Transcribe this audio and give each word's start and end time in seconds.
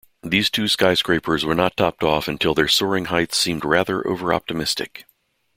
These 0.23 0.49
two 0.49 0.67
skyscrapers 0.67 1.45
were 1.45 1.53
not 1.53 1.77
topped 1.77 2.03
off 2.03 2.27
until 2.27 2.55
their 2.55 2.67
soaring 2.67 3.05
heights 3.05 3.37
seemed 3.37 3.63
rather 3.63 4.01
overoptimistic. 4.01 5.03